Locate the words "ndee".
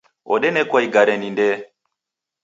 1.35-1.57